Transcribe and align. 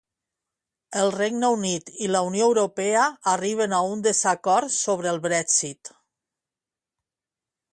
El 1.01 1.11
Regne 1.15 1.51
Unit 1.55 1.91
i 2.05 2.07
la 2.13 2.21
Unió 2.29 2.47
Europea 2.53 3.03
arriben 3.33 3.75
a 3.75 3.83
un 3.91 4.01
desacord 4.07 4.75
sobre 4.79 5.13
el 5.13 5.21
Brexit. 5.27 5.93